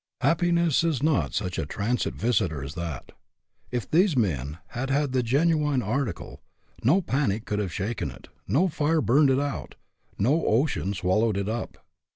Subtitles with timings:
[0.21, 3.11] Happiness is not such a transient visitor as that.
[3.69, 6.41] If these men had had the genuine arti cle,
[6.83, 9.75] no panic could have shaken it, no fire burned it out,
[10.17, 11.85] no ocean swallowed it up.